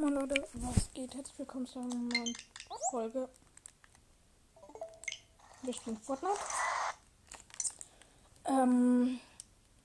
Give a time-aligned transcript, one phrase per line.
[0.00, 1.14] Moin Leute, was geht?
[1.14, 2.34] Herzlich willkommen zu einer neuen
[2.90, 3.28] Folge.
[5.60, 6.38] Wir spielen Fortnite.
[8.46, 9.20] Ähm,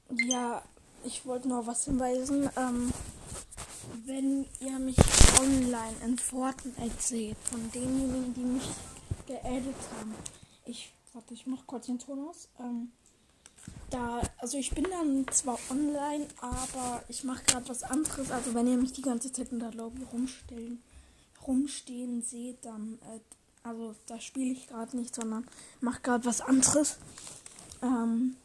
[0.10, 0.62] ja,
[1.04, 2.50] ich wollte noch was hinweisen.
[2.56, 2.94] Ähm,
[4.06, 4.96] wenn ihr mich
[5.42, 8.70] online in Fortnite seht, von denjenigen, die mich
[9.28, 10.16] geaddet haben.
[10.64, 12.48] Ich, warte, ich mach kurz den Ton aus.
[12.60, 12.94] Ähm,
[13.90, 18.32] da, also ich bin dann zwar online, aber ich mache gerade was anderes.
[18.32, 20.82] Also wenn ihr mich die ganze Zeit in der Lobby rumstellen,
[21.46, 23.20] rumstehen seht, dann, äh,
[23.64, 25.48] also da spiele ich gerade nicht, sondern
[25.82, 26.98] mache gerade was anderes.
[27.82, 28.36] Ähm,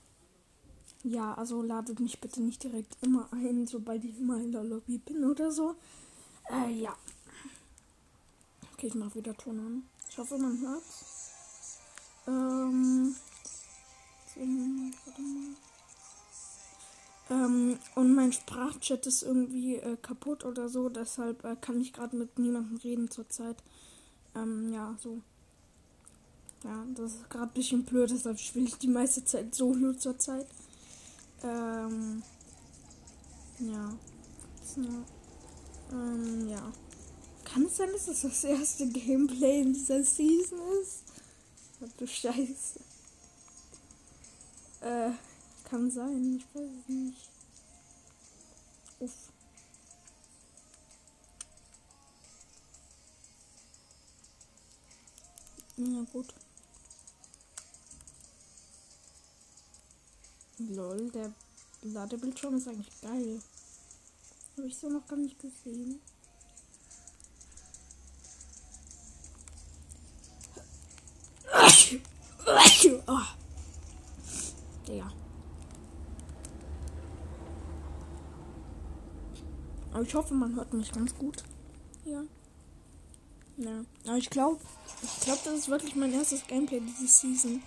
[1.03, 4.99] ja, also ladet mich bitte nicht direkt immer ein, sobald ich immer in der Lobby
[4.99, 5.75] bin oder so.
[6.51, 6.95] Äh, ja.
[8.75, 9.83] Okay, ich mache wieder Ton an.
[10.09, 11.79] Ich hoffe, man hört's.
[12.27, 13.15] Ähm,
[17.31, 22.17] ähm, und mein Sprachchat ist irgendwie äh, kaputt oder so, deshalb äh, kann ich gerade
[22.17, 23.63] mit niemandem reden zurzeit.
[24.35, 25.21] Ähm, ja, so.
[26.65, 30.47] Ja, das ist gerade ein bisschen blöd, deshalb spiele ich die meiste Zeit solo zurzeit.
[31.43, 32.23] Ähm,
[33.59, 33.93] ja.
[35.93, 36.73] Ähm, ja.
[37.45, 41.05] Kann es sein, dass das das erste Gameplay in dieser Season ist?
[41.97, 42.90] Du Scheiße.
[44.81, 45.11] Äh,
[45.65, 47.29] kann sein, ich weiß es nicht.
[48.99, 49.13] Uff.
[55.77, 56.35] Ja gut.
[60.59, 61.33] Lol, der
[61.83, 63.41] Ladebildschirm ist eigentlich geil.
[64.57, 66.01] Habe ich so noch gar nicht gesehen.
[73.07, 73.40] Oh.
[74.91, 75.11] Digga.
[79.93, 81.43] Aber ich hoffe, man hört mich ganz gut.
[82.05, 82.23] Ja.
[83.57, 83.85] Ja.
[84.07, 84.61] Aber ich glaube,
[85.03, 87.63] ich glaube, das ist wirklich mein erstes Gameplay diese Season.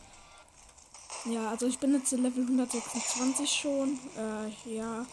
[1.26, 4.00] Ja, also ich bin jetzt in Level 126 schon.
[4.18, 5.06] Äh, ja.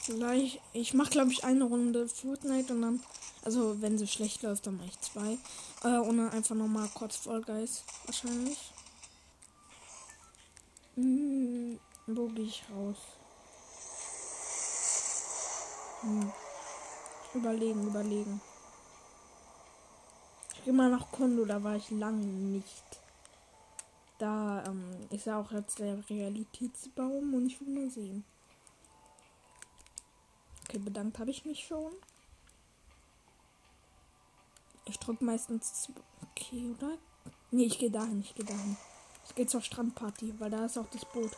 [0.00, 3.00] Vielleicht, ich mache glaube ich eine Runde Fortnite und dann,
[3.42, 5.38] also wenn sie schlecht läuft, dann mache ich zwei.
[5.82, 8.73] Äh, und einfach nochmal kurz Fall Guys wahrscheinlich.
[10.96, 12.98] Hm, wo gehe ich raus?
[16.02, 16.32] Hm.
[17.34, 18.40] Überlegen, überlegen.
[20.54, 22.84] Ich gehe mal nach Kondo, da war ich lange nicht.
[24.18, 28.24] Da ähm, ist ja auch jetzt der Realitätsbaum und ich will mal sehen.
[30.64, 31.92] Okay, bedankt habe ich mich schon.
[34.84, 35.88] Ich drücke meistens.
[36.30, 36.98] Okay, oder?
[37.50, 38.76] Nee, ich gehe dahin, ich gehe dahin.
[39.26, 41.32] Ich gehe zur Strandparty, weil da ist auch das Boot.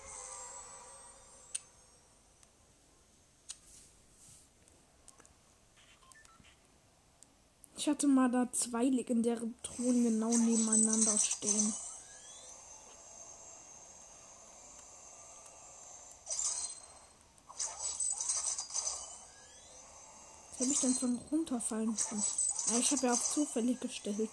[7.86, 11.72] Ich hatte mal da zwei legendäre Thronen genau nebeneinander stehen.
[20.50, 22.24] Was habe ich denn von runterfallen können?
[22.80, 24.30] Ich habe ja auch zufällig gestellt.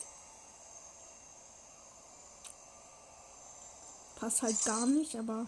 [4.23, 5.45] Passt halt gar nicht, aber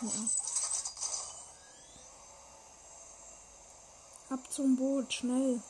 [0.00, 0.08] ja.
[4.30, 5.60] Ab zum Boot, schnell.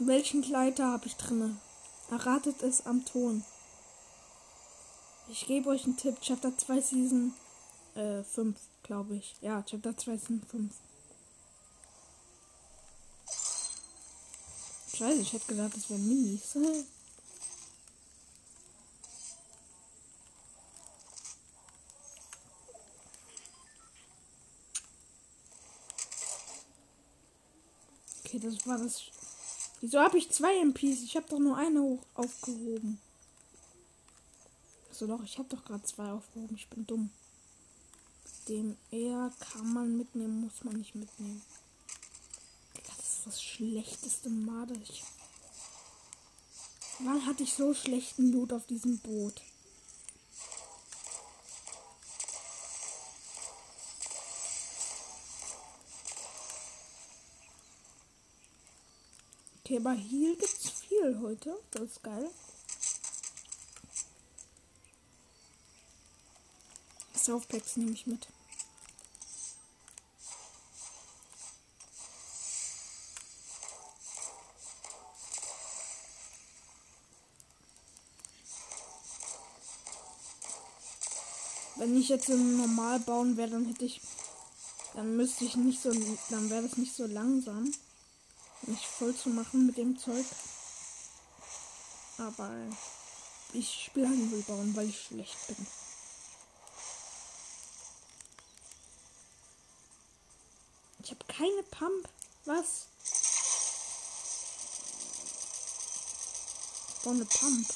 [0.00, 1.56] Welchen Kleider habe ich drinne?
[2.10, 3.44] Erratet es am Ton.
[5.28, 6.16] Ich gebe euch einen Tipp.
[6.20, 7.32] Chapter 2 Season
[7.94, 9.36] äh, 5, glaube ich.
[9.40, 10.74] Ja, Chapter 2 Season 5.
[15.00, 16.54] Scheiße, ich hätte gedacht, das wären Minis.
[28.22, 29.02] Okay, das war das.
[29.80, 31.02] Wieso habe ich zwei MPs?
[31.02, 33.00] Ich habe doch nur eine hoch aufgehoben.
[34.92, 36.54] So doch, ich habe doch gerade zwei aufgehoben.
[36.54, 37.10] Ich bin dumm.
[38.46, 41.42] Den eher kann man mitnehmen, muss man nicht mitnehmen
[43.26, 44.74] das schlechteste Marder.
[44.82, 45.02] Ich
[47.02, 49.40] Wann hatte ich so schlechten Loot auf diesem Boot?
[59.64, 61.58] Okay, aber hier gibt's viel heute.
[61.70, 62.28] Das ist geil.
[67.14, 68.28] Softpacks nehme ich mit.
[82.10, 84.00] Jetzt im normal bauen wäre, dann hätte ich.
[84.94, 85.90] Dann müsste ich nicht so.
[86.28, 87.72] Dann wäre das nicht so langsam.
[88.62, 90.26] Mich voll zu machen mit dem Zeug.
[92.18, 92.50] Aber
[93.54, 95.66] ich spiele halt bauen, weil ich schlecht bin.
[101.02, 102.08] Ich habe keine Pump.
[102.44, 102.86] Was?
[106.88, 107.66] Ich brauche eine Pump.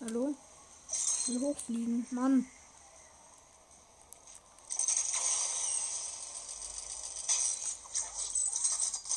[0.00, 0.34] Hallo?
[1.28, 2.06] Will hochfliegen.
[2.10, 2.46] Mann.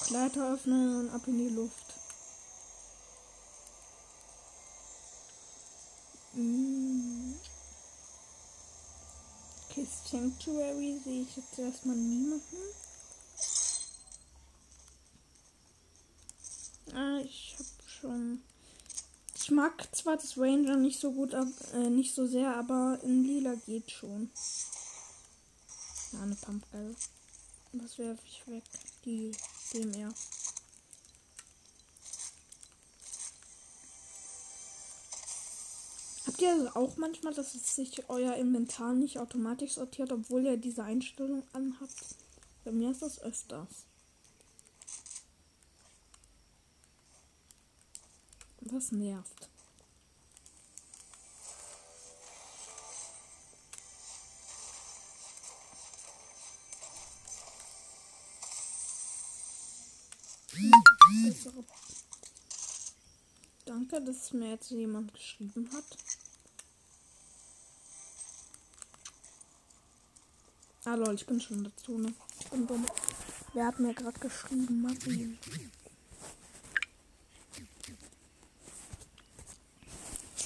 [0.09, 1.93] Leiter öffnen und ab in die Luft.
[6.33, 7.35] Mm.
[9.69, 12.57] Okay, Sanctuary sehe ich jetzt erstmal niemanden.
[16.93, 18.43] Ah, ich habe schon.
[19.41, 23.55] Ich mag zwar das Ranger nicht so gut, äh, nicht so sehr, aber in Lila
[23.65, 24.29] geht schon.
[26.11, 26.95] Ja, eine Pumpgeil.
[27.73, 28.63] Was werfe ich weg?
[29.03, 29.31] Die
[29.73, 30.13] DMR.
[36.27, 40.83] Habt ihr auch manchmal, dass es sich euer Inventar nicht automatisch sortiert, obwohl ihr diese
[40.83, 42.15] Einstellung anhabt?
[42.63, 43.85] Bei mir ist das öfters.
[48.71, 49.49] Das nervt.
[61.25, 61.65] Bessere.
[63.65, 65.97] Danke, dass mir jetzt jemand geschrieben hat.
[70.85, 72.13] Ah lol, ich bin schon dazu, ne?
[72.39, 72.85] Ich bin dumm.
[73.53, 74.81] Wer hat mir gerade geschrieben?
[74.81, 75.37] Martin.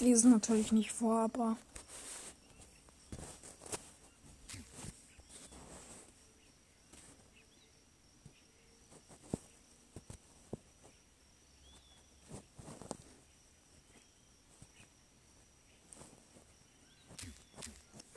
[0.06, 1.57] Lese natürlich nicht vor, aber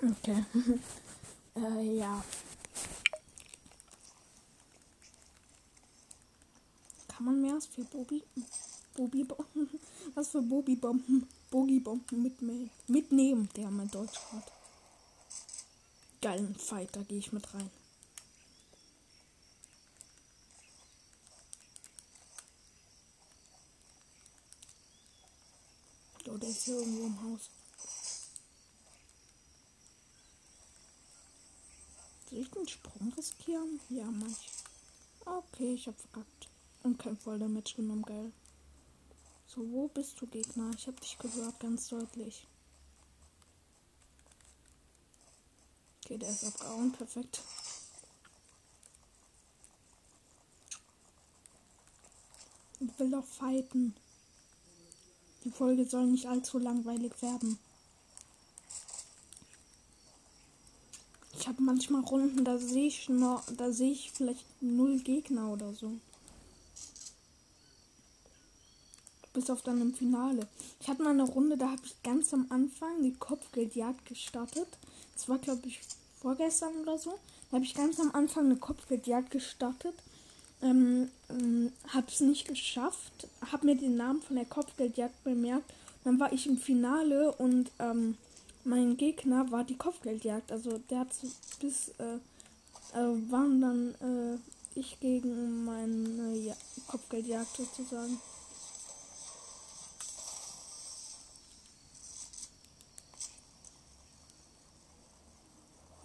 [0.01, 0.45] Okay.
[1.57, 2.23] äh, ja.
[7.09, 8.23] Kann man mehr als für Bobi?
[8.99, 9.25] Bobi
[10.17, 11.29] Was für Bobi-Bomben?
[11.53, 12.69] Bogi-Bomben mitnehmen.
[12.89, 14.53] Mitnehmen, der mein Deutsch hat.
[16.21, 17.71] Geilen Fight, da gehe ich mit rein.
[26.27, 27.51] Oh, der ist hier irgendwo im Haus.
[32.29, 33.81] Soll ich den Sprung riskieren?
[33.91, 34.51] Ja, mach ich.
[35.25, 36.49] Okay, ich hab verkackt.
[36.83, 38.33] Und kein Volldamage genommen, geil.
[39.49, 40.71] So, wo bist du, Gegner?
[40.77, 42.47] Ich hab dich gehört, ganz deutlich.
[46.05, 47.41] Okay, der ist abgehauen, perfekt.
[52.81, 53.97] Ich will doch fighten.
[55.45, 57.59] Die Folge soll nicht allzu langweilig werden.
[61.33, 65.73] Ich habe manchmal Runden, da sehe ich noch, da sehe ich vielleicht null Gegner oder
[65.73, 65.99] so.
[69.39, 70.49] Bis auf dann im Finale.
[70.81, 74.67] Ich hatte mal eine Runde, da habe ich ganz am Anfang die Kopfgeldjagd gestartet.
[75.15, 75.79] Das war, glaube ich,
[76.21, 77.17] vorgestern oder so.
[77.49, 79.95] Da habe ich ganz am Anfang eine Kopfgeldjagd gestartet.
[80.61, 85.73] Ähm, ähm, hab's nicht geschafft, hab mir den Namen von der Kopfgeldjagd bemerkt.
[86.03, 88.17] Dann war ich im Finale und ähm,
[88.65, 90.51] mein Gegner war die Kopfgeldjagd.
[90.51, 91.11] Also der hat
[91.61, 92.17] bis äh,
[92.93, 94.39] äh, waren dann äh,
[94.75, 96.57] ich gegen meine ja,
[96.89, 98.19] Kopfgeldjagd sozusagen.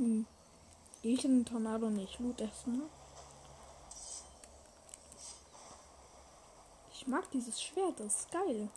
[0.04, 0.26] Hm.
[1.02, 2.20] Ich in den Tornado nicht.
[2.20, 2.84] Loot essen, ne?
[6.94, 8.70] Ich mag dieses Schwert, das ist geil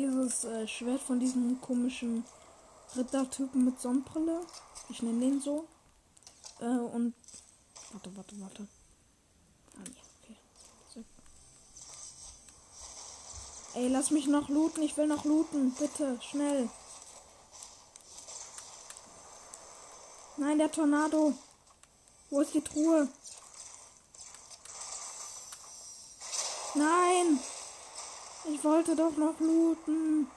[0.00, 2.24] dieses äh, Schwert von diesem komischen
[2.96, 4.40] Rittertypen mit Sonnenbrille.
[4.88, 5.66] Ich nenne den so.
[6.60, 7.14] Äh, und.
[7.92, 8.68] Warte, warte, warte.
[9.74, 10.36] Ah, nee, okay.
[10.94, 11.04] So.
[13.78, 14.82] Ey, lass mich noch looten.
[14.82, 15.72] Ich will noch looten.
[15.74, 16.68] Bitte, schnell.
[20.40, 21.34] Nein, der Tornado.
[22.30, 23.06] Wo ist die Truhe?
[26.74, 27.38] Nein!
[28.50, 30.30] Ich wollte doch noch looten.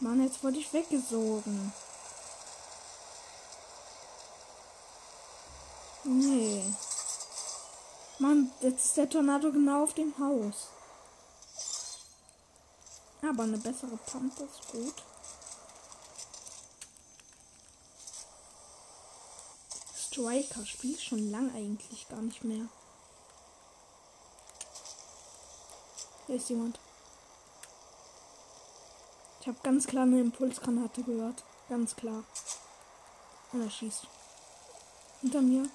[0.00, 1.72] Mann, jetzt wurde ich weggesogen.
[6.04, 6.62] Nee.
[8.18, 10.68] Mann, jetzt ist der Tornado genau auf dem Haus.
[13.22, 14.94] Aber eine bessere Pumpe ist gut.
[20.16, 22.66] Striker spiele ich schon lang eigentlich gar nicht mehr.
[26.26, 26.80] Hier ist jemand.
[29.42, 31.44] Ich habe ganz klar eine Impulsgranate gehört.
[31.68, 32.24] Ganz klar.
[33.52, 34.06] Und er schießt.
[35.20, 35.68] Hinter mir.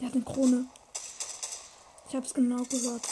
[0.00, 0.66] Er hat eine Krone.
[2.08, 3.06] Ich habe es genau gehört.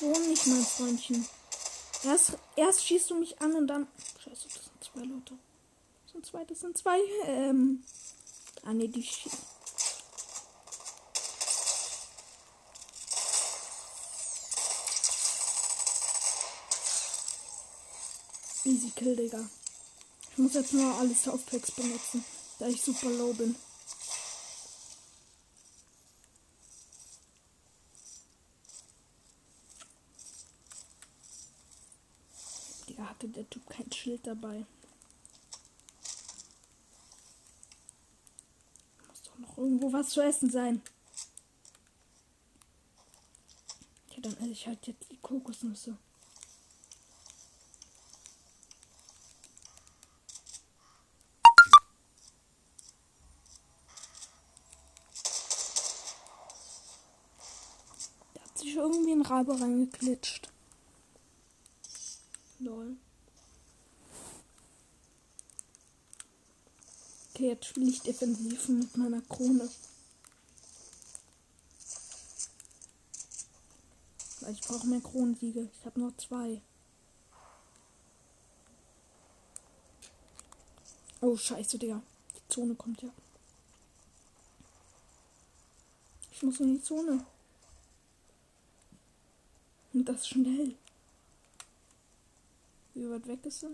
[0.00, 1.28] So nicht, mein Freundchen.
[2.02, 3.86] Erst, erst schießt du mich an und dann.
[4.18, 5.38] Scheiße, das zwei Leute.
[6.04, 6.98] Das sind zwei, das sind zwei.
[7.26, 7.82] Ähm.
[8.64, 9.38] Ah ne, die schießen.
[18.64, 19.48] Easy Kill, Digga.
[20.30, 22.24] Ich muss jetzt nur alle Softpacks benutzen,
[22.58, 23.56] da ich super low bin.
[32.88, 34.64] Digga, hatte der Typ kein Schild dabei.
[39.08, 40.80] Muss doch noch irgendwo was zu essen sein.
[44.10, 45.96] Ja, dann esse ich halt jetzt die Kokosnüsse.
[58.54, 60.48] sich irgendwie ein Rabe reingeklitscht.
[62.60, 62.96] Lol.
[67.42, 69.68] Okay, jetzt spiele ich defensiv mit meiner Krone.
[74.40, 75.68] Weil ich brauche mehr Kronensiege.
[75.76, 76.62] Ich habe nur zwei.
[81.20, 82.00] Oh, scheiße, Digga.
[82.36, 83.10] Die Zone kommt ja.
[86.30, 87.26] Ich muss in die Zone.
[89.92, 90.76] Und das schnell.
[92.94, 93.70] Wie weit weg ist er?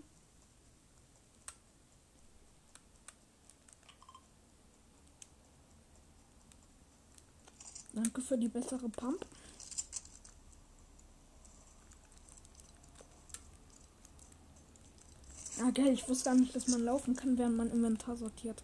[7.99, 9.26] Danke für die bessere Pump.
[15.61, 18.62] Ah, geil, ich wusste gar nicht, dass man laufen kann, während man Inventar sortiert.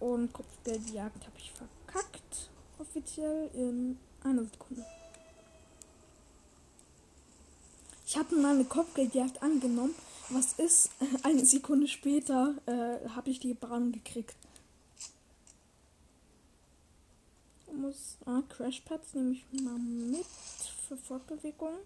[0.00, 2.48] Und Kopfgeldjagd habe ich verkackt.
[2.78, 4.86] Offiziell in einer Sekunde.
[8.06, 9.94] Ich habe mal eine Kopfgeldjagd angenommen.
[10.30, 10.88] Was ist?
[11.22, 14.36] Eine Sekunde später äh, habe ich die Bahn gekriegt.
[17.66, 20.26] Ich muss ah, Crashpads nehme ich mal mit
[20.88, 21.78] für Fortbewegung.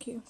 [0.00, 0.20] Okay.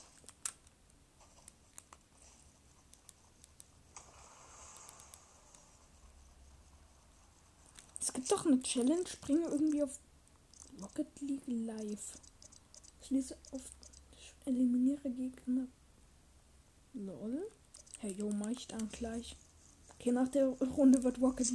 [8.00, 9.98] Es gibt doch eine Challenge, springe irgendwie auf
[10.80, 12.18] Rocket League Live.
[13.06, 13.62] Schließe auf
[14.46, 15.66] eliminiere Gegner.
[16.94, 17.50] Lol.
[17.98, 19.36] Hey, jo, mach ich dann gleich.
[19.94, 21.50] Okay, nach der Runde wird Rocket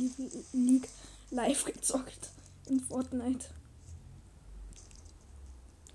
[0.53, 0.89] League
[1.31, 2.31] live gezockt
[2.67, 3.47] in Fortnite.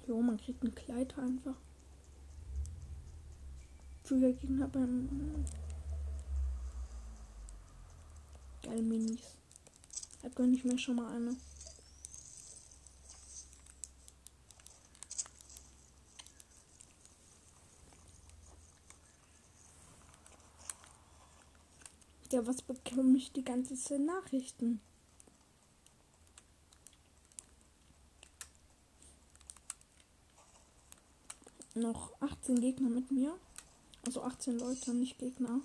[0.07, 1.57] Jo, man kriegt ein Kleid einfach.
[4.03, 5.45] Früher Gegner beim.
[8.63, 9.37] Geil Minis.
[10.23, 11.37] Da gönne ich mir schon mal eine.
[22.35, 24.81] Ja, was bekomme ich die ganze Zeit Nachrichten?
[31.77, 33.39] Noch 18 Gegner mit mir.
[34.05, 35.61] Also 18 Leute, nicht Gegner.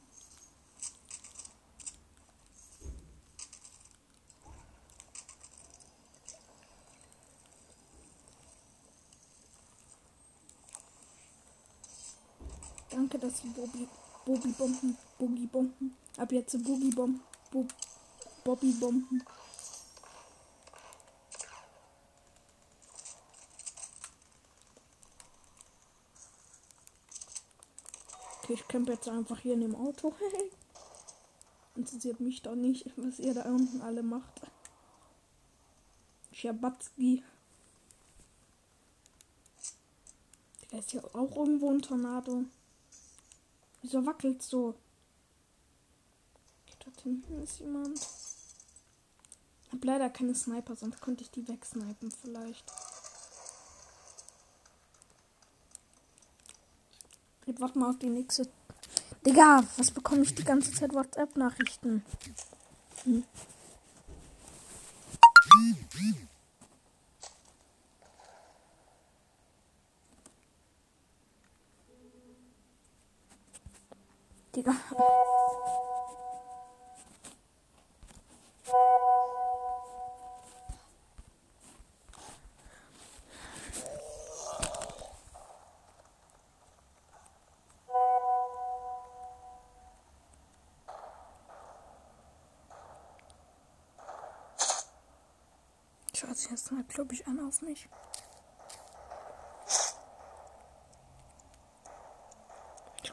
[12.91, 13.88] Danke, dass die Bobby,
[14.29, 15.98] Bobby Bomben, Boogie Bomben.
[16.15, 17.19] Ab jetzt Boogie Bomben,
[17.50, 17.65] Bo,
[18.43, 19.24] Bobby Bomben.
[28.43, 30.13] Okay, ich campe jetzt einfach hier in dem Auto.
[31.75, 34.41] Interessiert mich doch nicht, was ihr da unten alle macht.
[36.33, 37.24] Schabatzki.
[40.69, 42.45] Da ist hier auch irgendwo ein Tornado.
[43.81, 44.75] Wieso wackelt so?
[46.89, 48.00] Dort hinten ist jemand.
[48.00, 52.71] Ich hab leider keine Sniper, sonst könnte ich die wegsnipen vielleicht.
[57.45, 58.50] Jetzt warten wir auf die nächste.
[59.25, 62.03] Digga, was bekomme ich die ganze Zeit WhatsApp-Nachrichten?
[63.03, 63.24] Hm.
[74.59, 74.75] Digga.
[96.13, 97.87] Schaut sich jetzt mal, glaube an auf mich.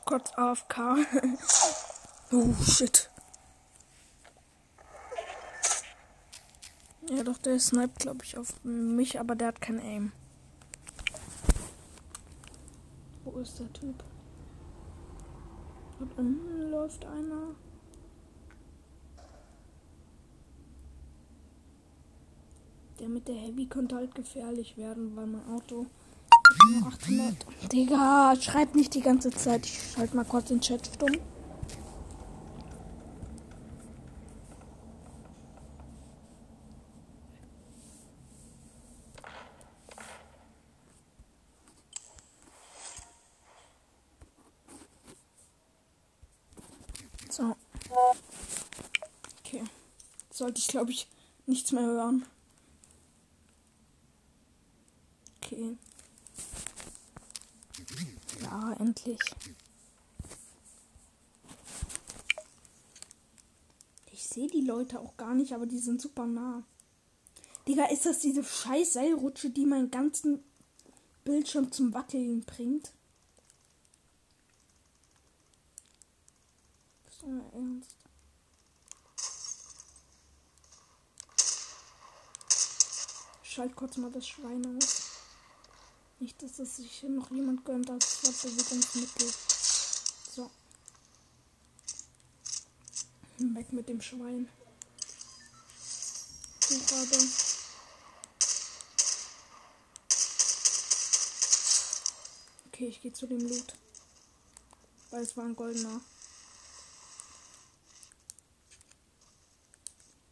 [0.07, 0.79] Kurz AFK.
[2.33, 3.11] oh shit.
[7.11, 10.13] Ja, doch, der sniped, glaube ich, auf mich, aber der hat kein Aim.
[13.25, 14.03] Wo ist der Typ?
[15.99, 17.55] Dort unten läuft einer.
[22.99, 25.87] Der mit der Heavy könnte halt gefährlich werden, weil mein Auto
[26.85, 27.47] 800.
[27.73, 29.67] Digga, schreib nicht die ganze Zeit.
[29.67, 31.19] Ich schalte mal kurz den Chat stumm.
[47.31, 47.57] So.
[49.41, 49.63] Okay.
[50.31, 51.09] Sollte ich, glaube ich,
[51.47, 52.25] nichts mehr hören.
[55.43, 55.77] Okay.
[58.87, 59.19] Ja, endlich.
[64.13, 66.63] Ich sehe die Leute auch gar nicht, aber die sind super nah.
[67.67, 70.45] Digga, ist das diese scheiß Seilrutsche, die meinen ganzen
[71.25, 72.93] Bildschirm zum Wackeln bringt?
[77.09, 77.97] Ist euer Ernst?
[83.43, 85.06] Schalt kurz mal das Schwein aus.
[86.19, 89.33] Nicht, dass es sich noch jemand gönnt als Fortbewegungsmittel.
[90.35, 90.51] So.
[93.39, 94.49] Weg mit dem Schwein.
[96.69, 97.19] Gerade.
[102.69, 103.75] Okay, ich gehe zu dem Loot.
[105.11, 106.01] Weil es war ein goldener.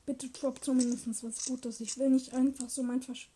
[0.07, 1.81] Bitte drop zumindest was Gutes.
[1.81, 3.29] Ich will nicht einfach so mein Versch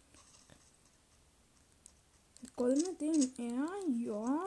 [2.59, 3.33] goldene Ding.
[3.39, 3.69] Ja,
[4.05, 4.41] ja.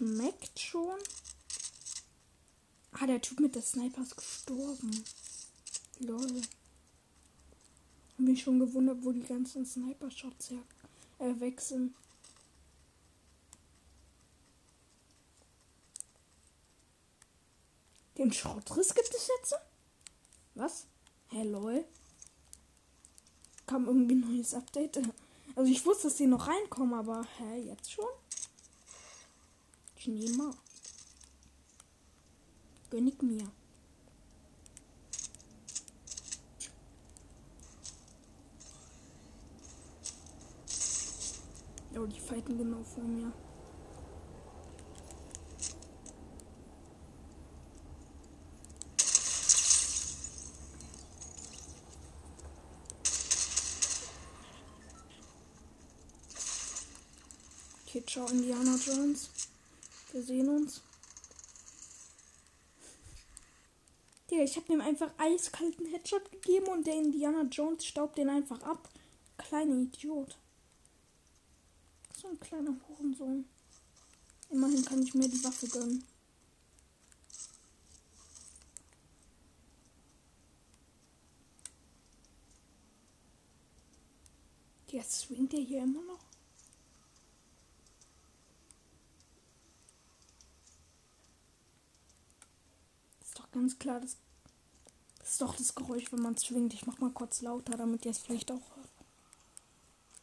[0.00, 0.98] Schmeckt schon.
[2.92, 5.04] Ah, der Typ mit der Sniper ist gestorben.
[5.98, 6.40] Lol.
[8.12, 10.62] Hab mich schon gewundert, wo die ganzen Sniper-Shots her
[11.18, 11.94] äh, wechseln.
[18.16, 19.54] Den Schrottriss gibt es jetzt?
[20.54, 20.86] Was?
[21.28, 21.84] Hey, lol.
[23.66, 24.98] Kam irgendwie ein neues Update.
[25.54, 28.08] Also ich wusste, dass die noch reinkommen, aber hä, jetzt schon?
[30.00, 30.54] Ich nehme mal.
[33.20, 33.52] Mir.
[41.94, 43.30] Oh, die fighten genau vor mir.
[57.86, 59.28] Okay, ciao, Indiana Jones.
[60.12, 60.82] Wir sehen uns.
[64.30, 68.62] Digga, ich habe ihm einfach eiskalten Headshot gegeben und der Indiana Jones staubt den einfach
[68.62, 68.88] ab.
[69.38, 70.36] Kleiner Idiot.
[72.20, 73.44] So ein kleiner Hurensohn.
[74.50, 76.04] Immerhin kann ich mir die Waffe gönnen.
[84.88, 86.29] Jetzt swingt er hier immer noch.
[93.52, 94.16] Ganz klar, das,
[95.22, 96.74] ist doch das Geräusch, wenn man swingt.
[96.74, 98.90] Ich mach mal kurz lauter, damit ihr es vielleicht auch hört.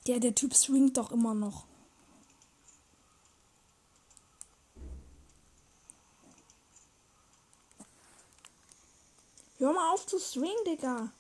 [0.06, 1.66] Ja, der Typ swingt doch immer noch.
[9.58, 11.12] Hör mal auf zu swingen, Digga.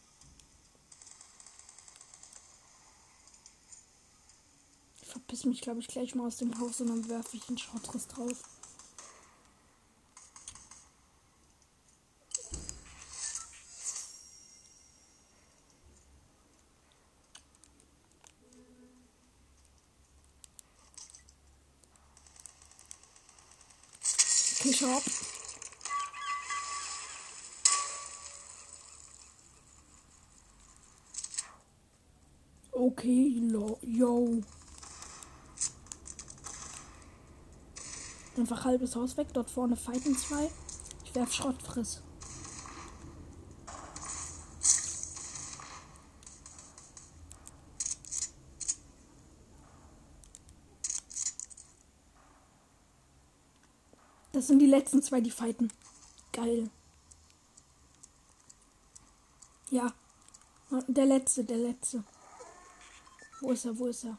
[5.02, 7.58] Ich verpiss mich, glaube ich, gleich mal aus dem Haus und dann werfe ich einen
[7.58, 8.43] Schrottriss drauf.
[24.73, 25.01] Schau.
[32.71, 34.41] Okay, lo, yo.
[38.38, 39.27] Einfach halbes Haus weg.
[39.34, 40.49] Dort vorne fighten zwei.
[41.06, 42.03] Ich werf Schrottfriss.
[54.38, 55.73] Das sind die letzten zwei, die fighten.
[56.32, 56.69] Geil.
[59.71, 59.91] Ja.
[60.88, 62.04] Der letzte, der letzte.
[63.39, 63.80] Wo ist er?
[63.80, 64.15] Wo ist er?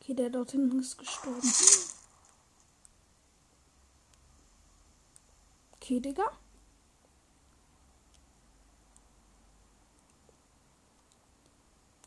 [0.00, 1.48] Okay, der dort hinten ist gestorben.
[5.76, 6.28] Okay, Digga.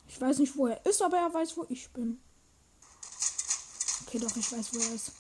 [0.10, 2.20] Ich weiß nicht, wo er ist, aber er weiß, wo ich bin.
[4.02, 5.14] Okay, doch, ich weiß, wo er ist.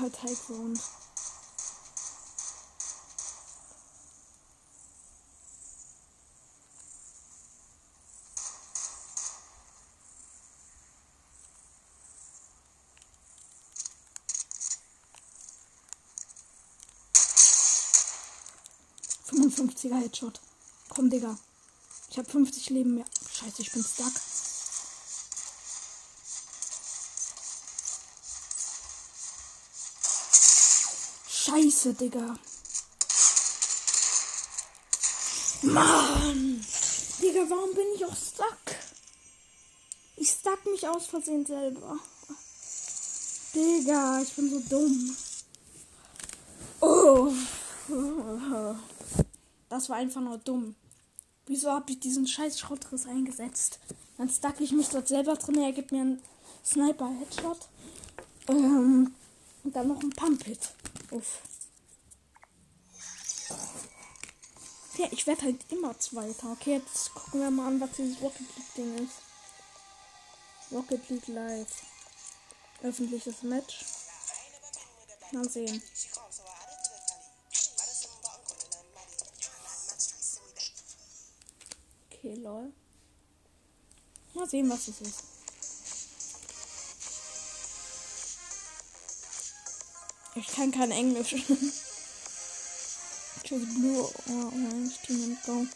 [0.00, 0.38] Hat halt
[19.92, 20.40] er Headshot.
[20.88, 21.38] Komm, Digga.
[22.10, 23.04] Ich habe 50 Leben mehr.
[23.32, 24.12] Scheiße, ich bin stuck.
[31.50, 32.38] Scheiße, Digga.
[35.62, 36.64] Mann!
[37.20, 38.76] Digga, warum bin ich auch stuck?
[40.16, 41.98] Ich stuck mich aus Versehen selber.
[43.52, 45.16] Digga, ich bin so dumm.
[46.78, 47.32] Oh.
[49.68, 50.76] Das war einfach nur dumm.
[51.46, 53.80] Wieso habe ich diesen scheiß Schrottriss eingesetzt?
[54.18, 55.60] Dann stuck ich mich dort selber drin.
[55.60, 56.22] Er gibt mir einen
[56.64, 57.58] Sniper-Headshot.
[58.46, 59.12] Ähm,
[59.64, 60.74] und dann noch ein Pump-Hit.
[61.10, 61.40] Uff.
[64.96, 66.52] Ja, ich werde halt immer Zweiter.
[66.52, 69.14] Okay, jetzt gucken wir mal an, was dieses Rocket League-Ding ist.
[70.72, 71.82] Rocket League Live.
[72.82, 73.84] Öffentliches Match.
[75.32, 75.82] Mal sehen.
[82.10, 82.72] Okay, lol.
[84.34, 85.39] Mal sehen, was es ist.
[90.34, 91.30] Ich kann kein Englisch.
[93.44, 95.66] Choose blue or orange team and go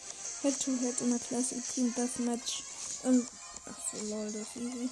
[0.43, 2.63] head to head in a classic team deathmatch.
[3.05, 3.27] Und.
[3.67, 4.91] Achso, lol, das ist easy.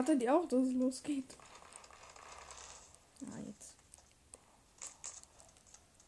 [0.00, 1.36] Leute, wartet ihr auch, dass es losgeht?
[3.26, 3.74] Ah, jetzt.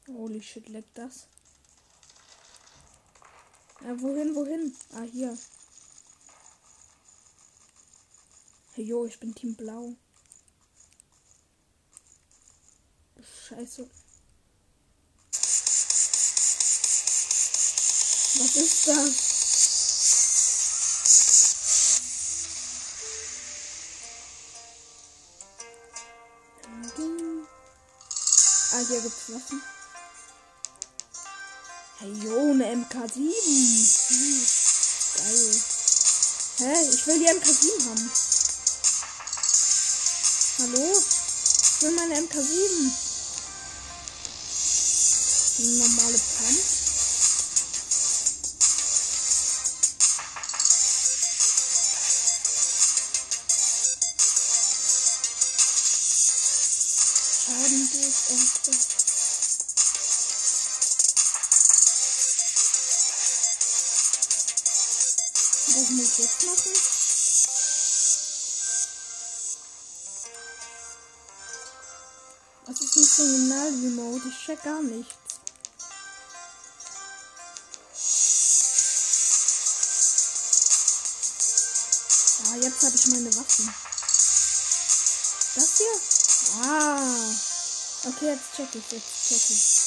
[0.08, 1.26] Holy shit, leckt das.
[3.82, 4.74] Ja, wohin, wohin?
[4.94, 5.36] Ah, hier.
[8.74, 9.94] Hey, yo, ich bin Team Blau.
[13.48, 13.90] Scheiße.
[18.38, 19.31] Was ist das?
[29.28, 29.62] Waffen.
[31.98, 33.14] Hey, yo, eine MK7.
[34.08, 34.46] Hm,
[35.16, 35.62] geil.
[36.58, 36.72] Hä?
[36.90, 38.10] Ich will die MK7 haben.
[40.58, 40.86] Hallo?
[40.92, 42.90] Ich will meine MK7.
[45.58, 46.61] Eine normale Pump.
[74.52, 75.14] Check gar nichts.
[82.44, 83.74] Ja, jetzt habe ich meine Waffen.
[85.54, 86.00] Das hier?
[86.64, 87.34] Ah.
[88.04, 89.82] Okay, jetzt check ich, jetzt check ich.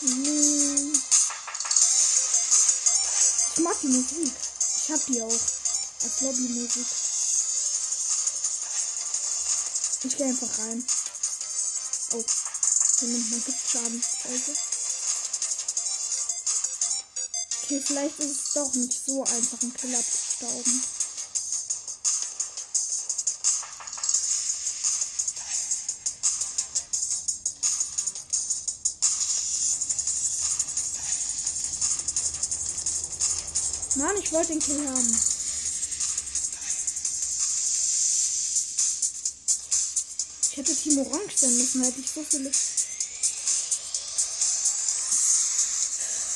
[0.00, 1.02] Hm.
[3.54, 4.32] Ich mag die Musik.
[4.84, 5.40] Ich hab die auch.
[6.02, 7.07] Als Lobbymusik.
[10.08, 10.82] Ich gehe einfach rein.
[12.12, 12.24] Oh.
[12.98, 14.02] Hier nimmt man Giftschaden.
[14.02, 14.52] Scheiße.
[17.62, 20.82] Okay, vielleicht ist es doch nicht so einfach, einen Kill abzustauben.
[33.96, 35.37] Mann, ich wollte den Kill haben.
[40.58, 42.50] Hätte Team Orange sein müssen, hätte ich so viele.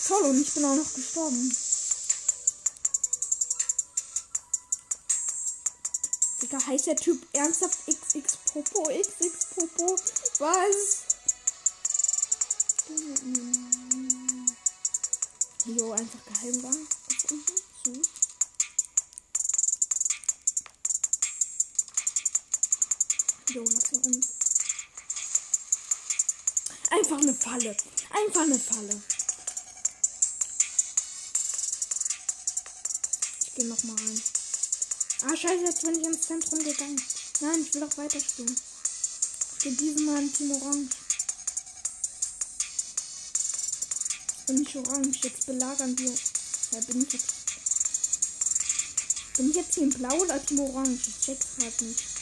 [0.06, 1.56] Toll, und ich bin auch noch gestorben.
[6.40, 8.88] Digga, heißt der Typ ernsthaft XX Popo?
[8.88, 9.96] XX Popo?
[10.38, 10.98] Was?
[15.64, 16.62] Jo, einfach geheim
[28.42, 29.02] Einfach eine Falle.
[33.44, 34.22] Ich geh noch mal rein.
[35.22, 37.00] Ah, scheiße, jetzt bin ich ins Zentrum gegangen.
[37.40, 38.56] Nein, ich will auch weiter spielen.
[39.52, 40.96] Ich gehe diesmal in Team Orange.
[44.48, 45.20] Bin ich orange?
[45.22, 46.12] Jetzt belagern wir.
[46.72, 47.34] Ja, bin ich jetzt.
[49.36, 51.00] Bin ich jetzt Team Blau oder Team Orange?
[51.06, 52.21] Ich check's halt nicht.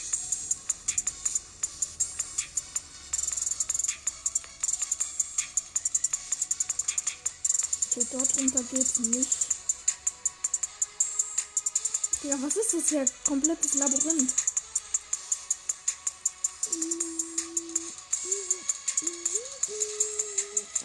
[8.41, 9.29] Runter geht's nicht.
[12.23, 13.05] Ja, was ist das hier?
[13.27, 14.33] Komplettes Labyrinth.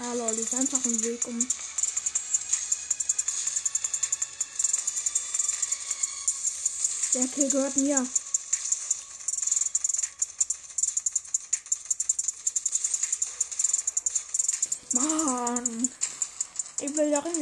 [0.02, 1.48] Ah, lol, ist einfach ein Weg um.
[7.14, 8.06] Der Kill gehört mir.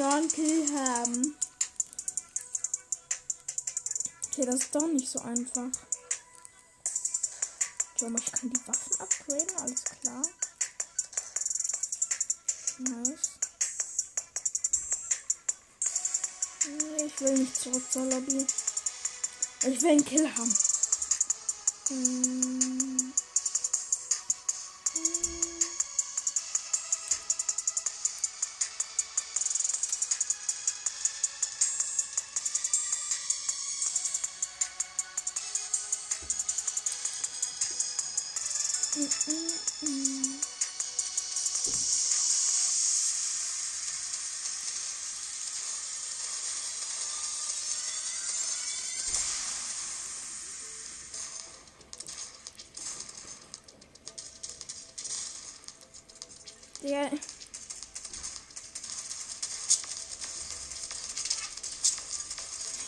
[0.02, 1.36] Einen Kill haben.
[4.28, 5.68] Okay, das ist doch nicht so einfach.
[7.96, 10.22] Ich kann die Waffen upgraden, alles klar.
[12.80, 13.30] Nice.
[17.06, 18.48] Ich will nicht zurück zur Lobby.
[19.68, 20.58] Ich will einen Kill haben.
[21.90, 22.93] Hm.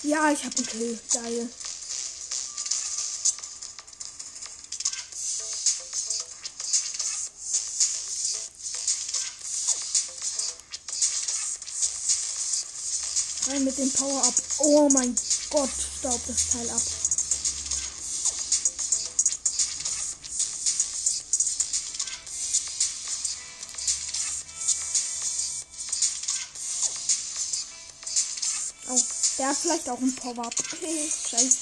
[0.07, 0.99] Ja, ich hab einen Kill.
[1.13, 1.49] Geil.
[13.47, 14.33] Rein mit dem Power-Up.
[14.59, 15.15] Oh mein
[15.49, 16.81] Gott, staubt das Teil ab.
[29.45, 30.55] Der hat vielleicht auch ein Power-Up.
[31.29, 31.57] Scheiße.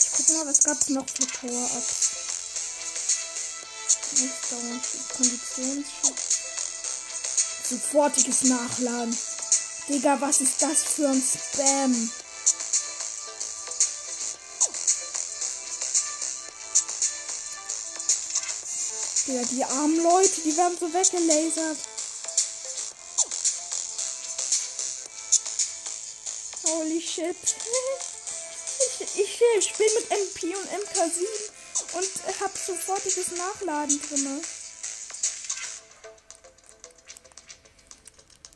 [0.00, 2.10] Ich guck mal, was gab's noch für Power-Ups.
[4.12, 4.80] Ausdauer,
[5.14, 6.38] Konditionsschutz.
[7.68, 9.18] Sofortiges Nachladen.
[9.90, 12.10] Digga, was ist das für ein Spam?
[19.32, 21.78] Digga, die armen Leute, die werden so weggelasert.
[26.64, 27.36] Holy shit.
[29.00, 31.22] Ich, ich, ich spiele mit MP und MK7
[31.94, 34.42] und hab sofortiges Nachladen drinne.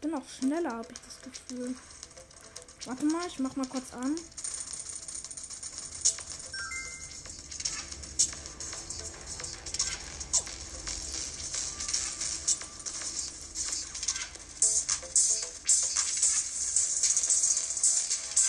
[0.02, 1.74] Bin auch schneller, habe ich das Gefühl.
[2.84, 4.14] Warte mal, ich mach mal kurz an.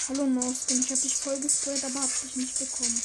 [0.10, 3.02] Hallo Mauskin, ich hab dich voll gesprayt, aber hab dich nicht bekommen.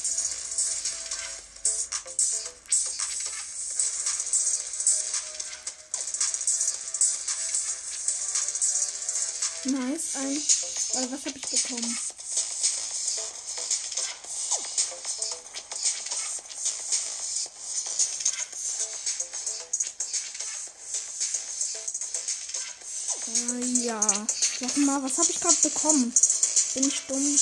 [9.65, 10.37] Nice, ein.
[10.37, 11.99] Äh, was hab ich bekommen?
[23.27, 24.01] Äh, ja.
[24.61, 26.15] Sag mal, was habe ich gerade bekommen?
[26.75, 27.39] Bin dumm?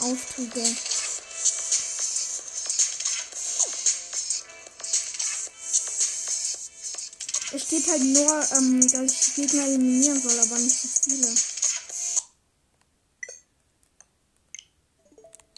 [0.00, 0.60] Aufträge.
[7.52, 11.28] Es steht halt nur, ähm, dass ich Gegner eliminieren soll, aber nicht so viele.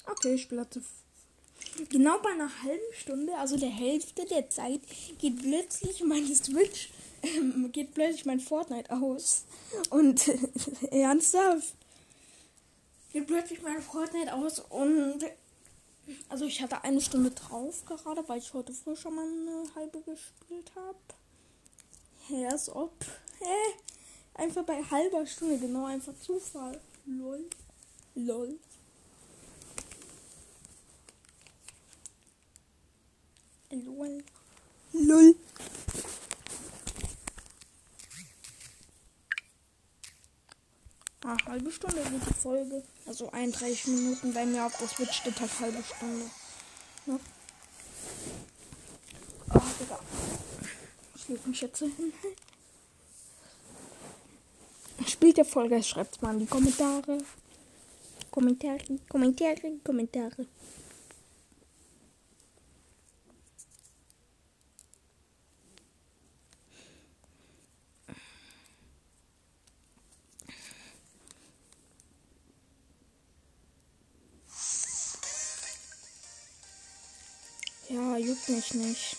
[0.07, 0.67] Okay, ich spiele
[1.89, 4.81] Genau bei einer halben Stunde, also der Hälfte der Zeit,
[5.19, 6.91] geht plötzlich meine Switch,
[7.23, 9.45] ähm, geht plötzlich mein Fortnite aus.
[9.91, 10.29] Und
[10.91, 11.75] ernsthaft,
[13.19, 15.25] geht plötzlich mein Fortnite aus und
[16.29, 20.01] also ich hatte eine Stunde drauf gerade, weil ich heute früh schon mal eine halbe
[20.03, 20.99] gespielt habe.
[22.29, 22.93] Ja, als ob.
[23.41, 23.75] Hä?
[24.35, 26.81] Einfach bei halber Stunde, genau, einfach Zufall.
[27.07, 27.45] Lol.
[28.15, 28.59] Lol.
[34.93, 35.35] Lol.
[41.25, 42.83] Ah, halbe Stunde geht die Folge.
[43.07, 46.25] Also 31 Minuten bei mir auf der Switch steht halt halbe Stunde.
[47.07, 47.19] Ja.
[49.55, 49.99] Oh, Digga.
[51.17, 52.13] Ich leg mich jetzt hin.
[55.07, 57.19] Spielt der Folge, schreibt's mal in die Kommentare.
[58.31, 60.47] Kommentare, Kommentare, Kommentare.
[78.75, 79.17] Mich nicht.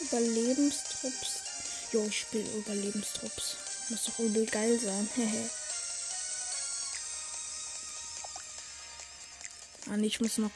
[0.00, 1.40] Überlebenstrupps.
[1.92, 3.56] Jo, ich spiele Überlebenstrupps.
[3.88, 5.08] Muss doch übel geil sein.
[5.16, 5.50] Hehe.
[9.96, 10.52] nee, ich muss noch.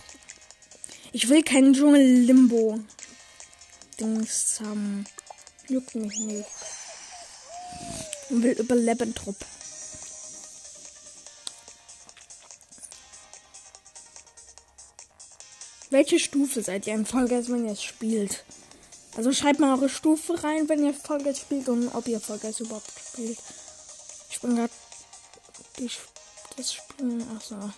[1.12, 2.78] Ich will keinen Dschungel-Limbo.
[3.98, 5.04] Dings haben.
[5.68, 6.48] Juckt mich nicht.
[8.30, 9.36] Ich will überleben, Trupp.
[15.94, 18.44] Welche Stufe seid ihr in Folge, wenn ihr es spielt?
[19.16, 22.90] Also schreibt mal eure Stufe rein, wenn ihr Vollgas spielt und ob ihr Vollgas überhaupt
[22.98, 23.38] spielt.
[24.28, 24.72] Ich bin gerade
[26.56, 27.24] das Spielen.
[27.36, 27.70] Achso.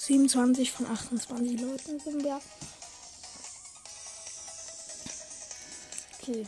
[0.00, 2.40] 27 von 28 Leuten sind wir.
[6.18, 6.44] Okay.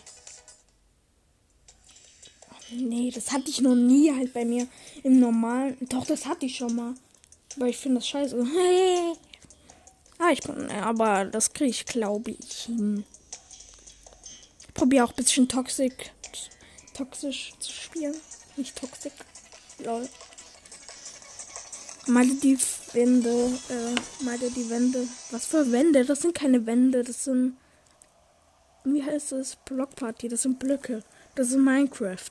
[2.72, 4.66] Nee, das hatte ich noch nie halt bei mir
[5.04, 5.76] im normalen.
[5.82, 6.94] Doch, das hatte ich schon mal.
[7.56, 8.36] Aber ich finde das scheiße.
[10.18, 13.04] Ah, ich bin, aber das kriege ich, glaube ich, hin.
[14.60, 16.12] Ich probiere auch ein bisschen toxic,
[16.94, 18.14] toxisch zu spielen.
[18.56, 19.12] Nicht toxic.
[19.80, 20.08] Lol.
[22.06, 22.56] Meide die
[22.92, 25.08] Wände, äh, meide die Wände.
[25.32, 26.04] Was für Wände?
[26.04, 27.56] Das sind keine Wände, das sind,
[28.84, 29.56] wie heißt das?
[29.64, 31.02] Blockparty, das sind Blöcke.
[31.34, 32.30] Das ist Minecraft.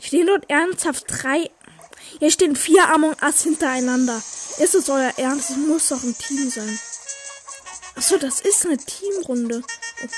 [0.00, 1.50] Stehen dort ernsthaft drei,
[2.18, 4.22] hier stehen vier Among Us hintereinander.
[4.58, 5.50] Ist es euer Ernst?
[5.50, 6.78] Es muss doch ein Team sein.
[7.96, 9.62] Achso, das ist eine Teamrunde.
[10.02, 10.08] Oh.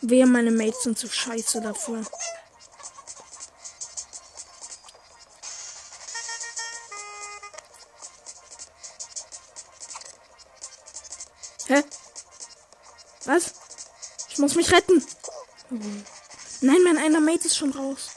[0.00, 2.04] Wer meine Mates sind zu scheiße dafür.
[11.66, 11.82] Hä?
[13.24, 13.54] Was?
[14.28, 15.04] Ich muss mich retten.
[16.60, 18.10] Nein, mein einer Mate ist schon raus.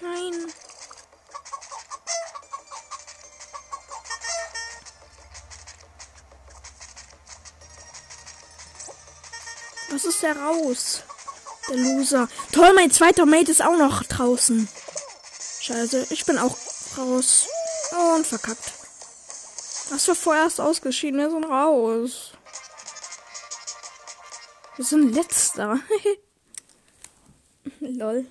[0.00, 0.52] Nein.
[9.92, 11.02] Was ist der raus?
[11.68, 12.28] Der Loser.
[12.50, 14.66] Toll, mein zweiter Mate ist auch noch draußen.
[15.60, 16.56] Scheiße, ich bin auch
[16.96, 17.46] raus.
[18.16, 18.72] und verkackt.
[19.90, 21.20] Was für vorerst ausgeschieden?
[21.20, 22.32] Wir sind raus.
[24.76, 25.78] Wir sind letzter.
[27.80, 28.24] Lol.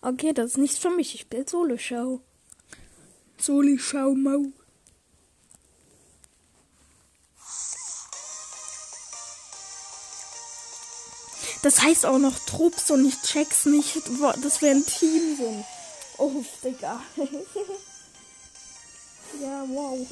[0.00, 1.16] Okay, das ist nichts für mich.
[1.16, 2.20] Ich bin Solo-Show.
[3.36, 4.14] Solo-Show,
[11.62, 14.02] Das heißt auch noch Trupps und ich check's nicht,
[14.42, 15.64] dass wir ein Team sind.
[16.18, 17.02] Oh, Digga.
[19.42, 20.06] ja, wow.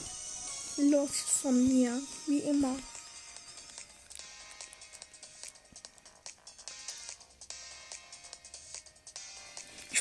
[0.76, 1.11] Los
[1.42, 2.01] von mir.
[2.26, 2.76] Wie immer.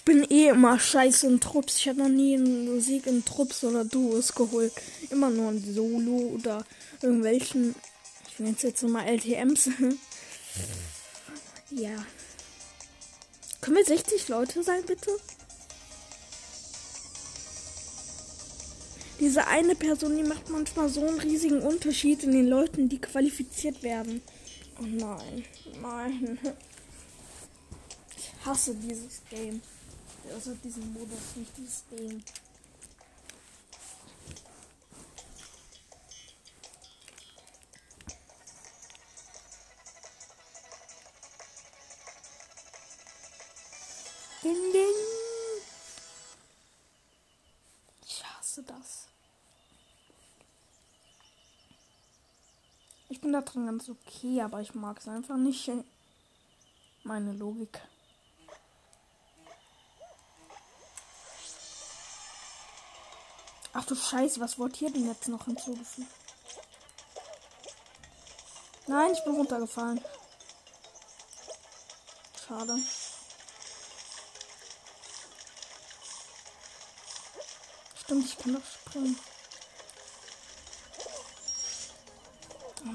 [0.07, 1.79] bin eh immer scheiße in Trupps.
[1.79, 4.71] Ich habe noch nie einen Sieg in Trupps oder Duos geholt.
[5.09, 6.63] Immer nur ein Solo oder
[7.01, 7.75] irgendwelchen,
[8.29, 9.69] ich nenne es jetzt mal LTMs.
[11.71, 12.05] ja.
[13.61, 15.11] Können wir 60 Leute sein, bitte?
[19.19, 23.81] Diese eine Person, die macht manchmal so einen riesigen Unterschied in den Leuten, die qualifiziert
[23.81, 24.21] werden.
[24.79, 25.43] Oh nein,
[25.81, 26.39] nein.
[28.15, 29.61] Ich hasse dieses Game.
[30.31, 32.23] Also diesen Modus, nicht dieses Game.
[53.53, 55.71] Drin ganz okay, aber ich mag es einfach nicht.
[57.03, 57.79] Meine Logik.
[63.73, 66.07] Ach du Scheiße, was wurde hier denn jetzt noch hinzugefügt?
[68.87, 70.01] Nein, ich bin runtergefallen.
[72.47, 72.77] Schade.
[78.03, 79.19] Stimmt, ich kann doch springen.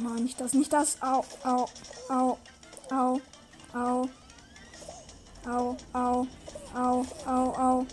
[0.03, 0.97] nochmal, nicht das, nicht das.
[1.01, 1.69] Au, au,
[2.09, 2.39] au,
[2.91, 3.21] au,
[3.75, 4.09] au.
[5.45, 6.27] Au, au,
[6.75, 7.87] au, au, au.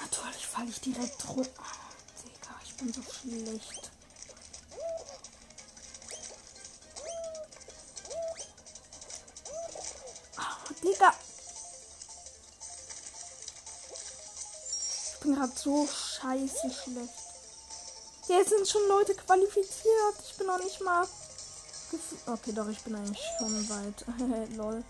[0.00, 1.50] Natürlich falle ich direkt runter.
[1.58, 1.64] Ah,
[2.22, 3.90] Digga, ich bin so schlecht.
[10.38, 11.14] Ah, Digga.
[15.12, 17.14] Ich bin gerade so schlecht scheiße schlecht.
[18.28, 20.16] Jetzt sind schon Leute qualifiziert.
[20.26, 21.06] Ich bin noch nicht mal.
[22.26, 24.04] Okay, doch, ich bin eigentlich schon weit.
[24.56, 24.82] Lol.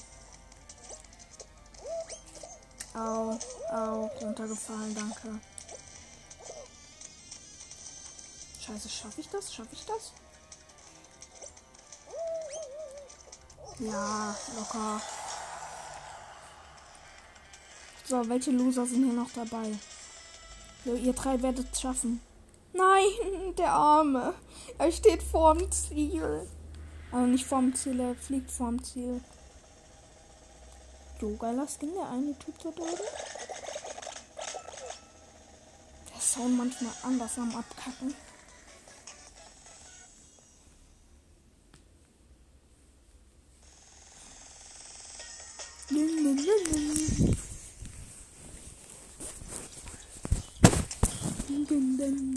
[2.95, 3.37] Au,
[3.71, 5.41] au, runtergefallen, danke.
[8.65, 9.53] Scheiße, schaffe ich das?
[9.53, 10.13] Schaffe ich das?
[13.81, 15.03] Ja, locker.
[18.05, 19.73] So, welche Loser sind hier noch dabei?
[20.85, 22.21] So, ihr drei werdet es schaffen.
[22.75, 24.35] Nein, der Arme.
[24.77, 26.47] Er steht vorm Ziel.
[27.11, 29.21] Also nicht vorm Ziel, er fliegt vorm Ziel.
[31.21, 32.91] So, geiler Skin, der eine Typ dort oben.
[36.13, 38.15] Der Sound manchmal anders am Abkacken.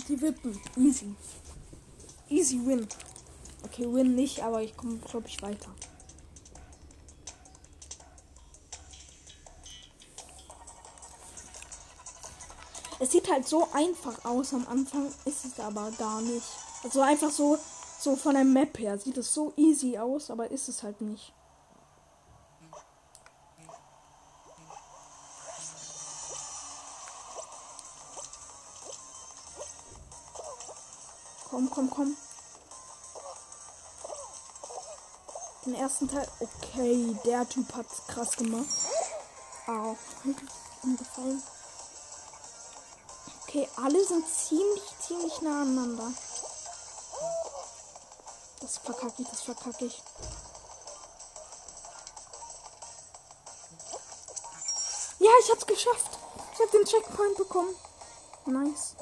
[0.08, 0.60] Die Wippen.
[0.78, 1.16] Easy.
[2.30, 2.88] Easy win.
[3.64, 5.70] Okay, win nicht, aber ich komme, glaube ich, weiter.
[13.00, 16.48] Es sieht halt so einfach aus am Anfang, ist es aber gar nicht.
[16.84, 17.58] Also einfach so,
[18.00, 21.34] so von der Map her sieht es so easy aus, aber ist es halt nicht.
[31.50, 32.18] Komm, komm, komm.
[35.66, 36.28] Den ersten Teil.
[36.40, 38.68] Okay, der Typ hat's krass gemacht.
[39.68, 39.96] Au.
[40.84, 41.44] Umgefallen.
[43.44, 46.12] Okay, alle sind ziemlich, ziemlich nah aneinander.
[48.62, 50.04] Das verkacke ich, das verkacke ich.
[55.20, 56.20] Ja, ich hab's geschafft.
[56.54, 57.76] Ich hab den Checkpoint bekommen.
[58.46, 58.96] Nice.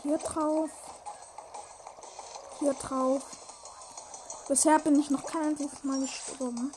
[0.00, 0.70] Hier drauf.
[2.58, 3.22] Hier drauf.
[4.48, 6.72] Bisher bin ich noch kein einziges Mal gestorben.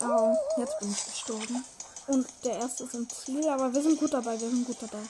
[0.00, 1.64] Oh, jetzt bin ich gestorben.
[2.06, 5.02] Und der erste ist im Ziel, aber wir sind gut dabei, wir sind gut dabei.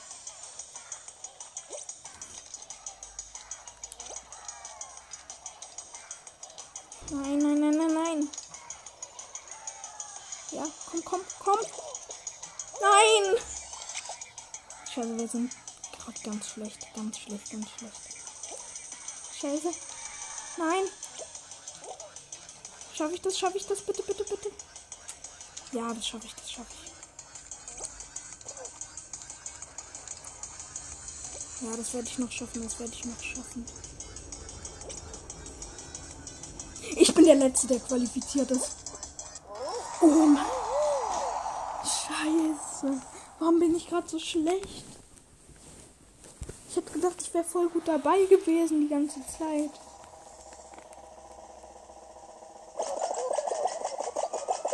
[15.28, 15.52] Sind
[15.92, 17.94] gerade ganz schlecht, ganz schlecht, ganz schlecht.
[19.40, 19.70] Scheiße.
[20.56, 20.84] Nein.
[22.94, 23.38] Schaffe ich das?
[23.38, 23.80] Schaffe ich das?
[23.82, 24.50] Bitte, bitte, bitte.
[25.72, 26.88] Ja, das schaffe ich, das schaffe ich.
[31.60, 33.66] Ja, das werde ich noch schaffen, das werde ich noch schaffen.
[36.96, 38.70] Ich bin der Letzte, der qualifiziert ist.
[40.00, 40.46] Oh Mann.
[41.82, 43.00] Scheiße.
[43.38, 44.97] Warum bin ich gerade so schlecht?
[47.00, 49.70] Gedacht, ich wäre voll gut dabei gewesen die ganze Zeit.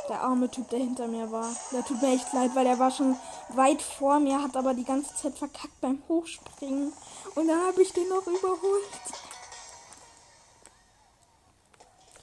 [0.09, 1.55] Der arme Typ, der hinter mir war.
[1.70, 3.18] Der tut mir echt leid, weil er war schon
[3.51, 6.95] weit vor mir, hat aber die ganze Zeit verkackt beim Hochspringen.
[7.35, 8.89] Und dann habe ich den noch überholt.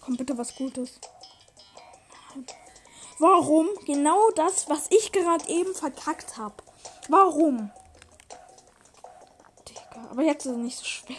[0.04, 1.00] Komm bitte was Gutes.
[3.20, 3.70] Warum?
[3.86, 6.56] Genau das, was ich gerade eben verkackt habe.
[7.08, 7.72] Warum?
[10.10, 11.18] Aber jetzt ist es nicht so schwer.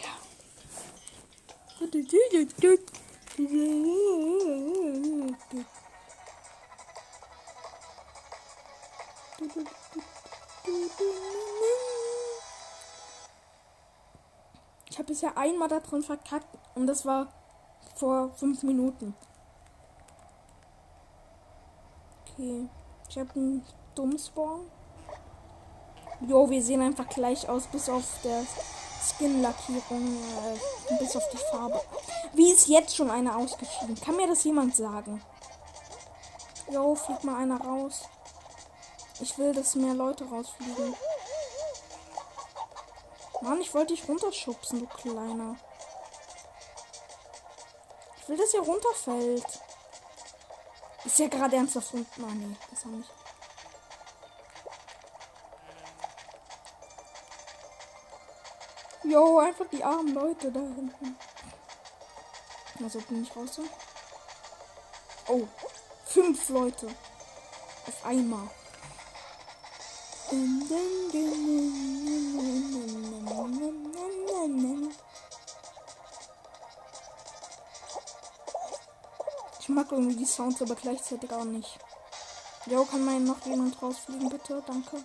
[14.89, 17.33] Ich habe bisher einmal da drin verkackt und das war
[17.95, 19.15] vor fünf Minuten.
[22.21, 22.67] Okay.
[23.09, 23.65] Ich habe einen
[23.95, 24.69] Dummspawn.
[26.21, 28.45] Jo, wir sehen einfach gleich aus, bis auf der
[29.03, 30.17] Skin-Lackierung,
[30.89, 31.81] äh, bis auf die Farbe.
[32.33, 33.99] Wie ist jetzt schon einer ausgeschieden?
[33.99, 35.21] Kann mir das jemand sagen?
[36.71, 38.03] Jo, fliegt mal einer raus.
[39.19, 40.95] Ich will, dass mehr Leute rausfliegen.
[43.41, 45.57] Mann, ich wollte dich runterschubsen, du Kleiner.
[48.21, 49.59] Ich will, dass ihr runterfällt.
[51.03, 52.23] Ist ja gerade ernsthaft unten.
[52.23, 53.22] Ah, nee, das habe ich.
[59.03, 61.17] Jo, einfach die armen Leute da hinten.
[62.81, 63.59] Also bin ich raus.
[65.27, 65.47] Oh,
[66.05, 66.87] fünf Leute.
[66.87, 68.49] Auf einmal.
[79.59, 81.77] Ich mag irgendwie die Sounds, aber gleichzeitig auch nicht.
[82.65, 84.63] Jo, kann man noch jemand rausfliegen, bitte?
[84.65, 85.03] Danke.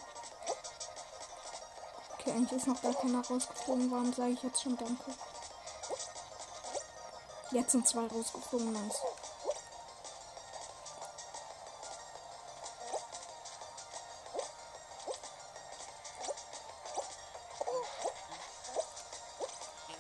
[2.29, 3.91] Okay, eigentlich ist noch gar keiner rausgeflogen.
[3.91, 5.15] Warum sage ich jetzt schon Danke?
[7.53, 8.73] Jetzt sind zwei rausgeflogen.
[8.73, 9.01] Nice.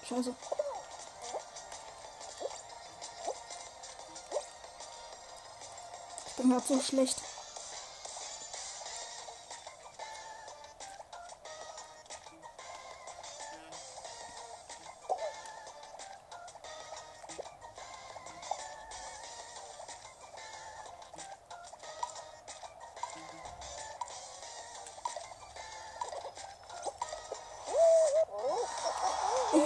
[0.06, 0.34] Scheiße.
[6.26, 7.27] Ich bin gerade so schlecht.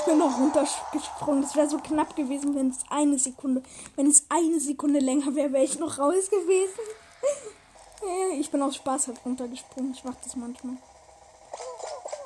[0.02, 1.42] Ich bin noch runtergesprungen.
[1.42, 3.62] Das wäre so knapp gewesen, wenn es eine Sekunde,
[3.94, 6.80] wenn es eine Sekunde länger wäre, wäre ich noch raus gewesen.
[8.36, 9.92] Ich bin aus Spaß halt runtergesprungen.
[9.92, 10.76] Ich mach das manchmal.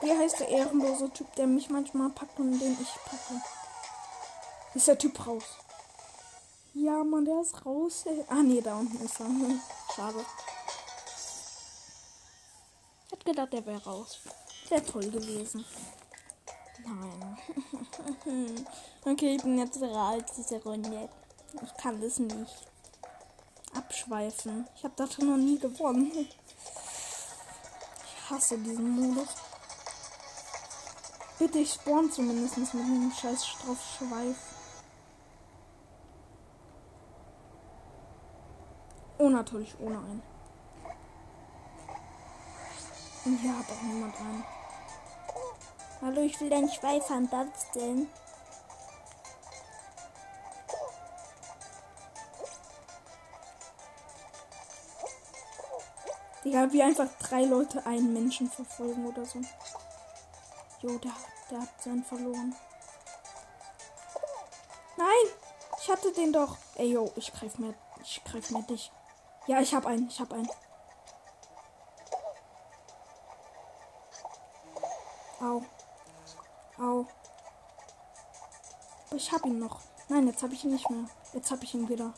[0.00, 3.42] Wie heißt der ehrenlose Typ, der mich manchmal packt und den ich packe?
[4.72, 5.44] Ist der Typ raus?
[6.72, 8.06] Ja, Mann, der ist raus.
[8.28, 9.26] Ah, nee, da unten ist er.
[9.94, 10.24] Schade.
[13.04, 14.20] Ich hätte gedacht, der wäre raus.
[14.70, 15.66] Wäre toll gewesen.
[18.26, 18.66] Nein.
[19.04, 21.08] okay, ich bin jetzt raus, diese Runde.
[21.62, 22.66] Ich kann das nicht.
[23.72, 24.66] Abschweifen.
[24.74, 26.10] Ich habe das noch nie gewonnen.
[26.12, 26.36] Ich
[28.28, 29.28] hasse diesen Modus.
[31.38, 34.36] Bitte, ich spawn zumindest mit dem scheiß Strafschweif.
[39.18, 40.22] Oh, natürlich ohne einen.
[43.24, 44.55] Und hier hat auch niemand einen.
[46.02, 48.08] Hallo, ich will deinen Schweifern basteln.
[56.44, 59.40] Digga, wie einfach drei Leute einen Menschen verfolgen oder so.
[60.80, 61.12] Jo, der,
[61.50, 62.54] der hat seinen verloren.
[64.96, 65.26] Nein!
[65.80, 66.56] Ich hatte den doch.
[66.74, 67.74] Ey, jo, ich greif mir.
[68.02, 68.92] Ich greif mir dich.
[69.46, 70.08] Ja, ich hab einen.
[70.08, 70.48] Ich hab einen.
[75.40, 75.62] Au.
[76.78, 77.06] Au.
[79.14, 79.80] Ich hab ihn noch.
[80.08, 81.04] Nein, jetzt habe ich ihn nicht mehr.
[81.32, 82.12] Jetzt habe ich ihn wieder.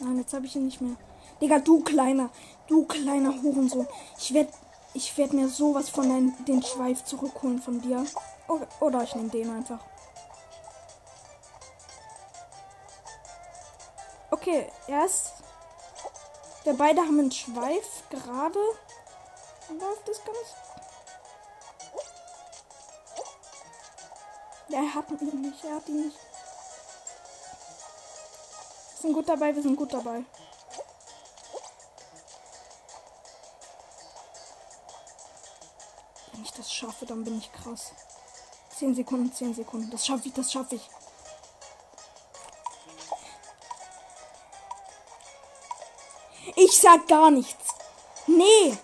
[0.00, 0.96] Nein, jetzt habe ich ihn nicht mehr.
[1.40, 2.30] Digga, du kleiner,
[2.66, 3.86] du kleiner Hurensohn.
[4.18, 4.52] Ich werde
[4.94, 8.04] ich werd mir sowas von dein, den Schweif zurückholen von dir.
[8.48, 9.80] Oder, oder ich nehme den einfach.
[14.30, 15.34] Okay, erst.
[16.64, 18.58] Wir beide haben einen Schweif gerade.
[19.68, 20.67] Läuft das ganz
[24.70, 26.16] Er hat ihn nicht, er hat ihn nicht.
[28.92, 30.24] Wir sind gut dabei, wir sind gut dabei.
[36.32, 37.92] Wenn ich das schaffe, dann bin ich krass.
[38.76, 39.90] 10 Sekunden, 10 Sekunden.
[39.90, 40.90] Das schaffe ich, das schaffe ich.
[46.56, 47.74] Ich sag gar nichts.
[48.26, 48.78] Nee.